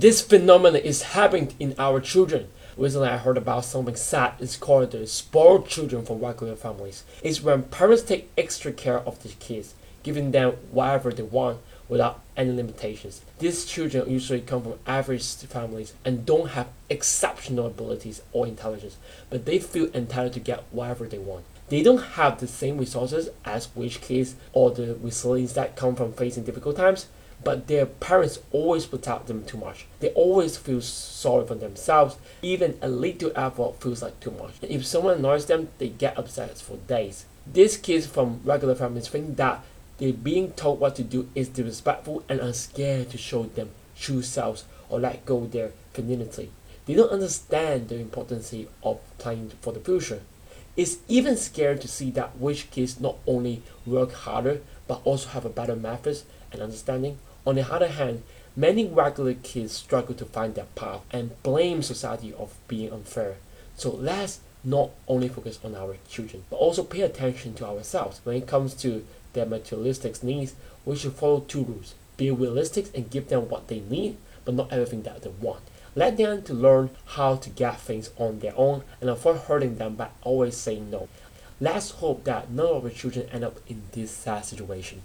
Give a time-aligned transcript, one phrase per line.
[0.00, 2.46] This phenomenon is happening in our children.
[2.76, 4.34] Recently, I heard about something sad.
[4.38, 7.02] It's called the spoiled children from regular families.
[7.20, 9.74] It's when parents take extra care of their kids,
[10.04, 11.58] giving them whatever they want
[11.88, 13.22] without any limitations.
[13.40, 18.98] These children usually come from average families and don't have exceptional abilities or intelligence,
[19.30, 21.44] but they feel entitled to get whatever they want.
[21.70, 26.12] They don't have the same resources as rich kids or the resilience that come from
[26.12, 27.08] facing difficult times,
[27.44, 29.86] but their parents always protect them too much.
[30.00, 32.16] They always feel sorry for themselves.
[32.42, 34.54] Even a little effort feels like too much.
[34.62, 37.24] If someone annoys them, they get upset for days.
[37.50, 39.64] These kids from regular families think that
[39.98, 44.22] they being told what to do is disrespectful and are scared to show them true
[44.22, 46.50] selves or let go their femininity.
[46.86, 50.22] They don't understand the importance of planning for the future.
[50.76, 55.44] It's even scary to see that rich kids not only work harder but also have
[55.44, 57.18] a better methods and understanding.
[57.46, 58.22] On the other hand,
[58.56, 63.36] many regular kids struggle to find their path and blame society of being unfair.
[63.76, 68.20] So let's not only focus on our children, but also pay attention to ourselves.
[68.24, 70.54] When it comes to their materialistic needs,
[70.84, 71.94] we should follow two rules.
[72.16, 75.62] Be realistic and give them what they need, but not everything that they want.
[75.94, 79.94] Let them to learn how to get things on their own and avoid hurting them
[79.94, 81.08] by always saying no.
[81.60, 84.96] Let's hope that none of our children end up in this sad situation.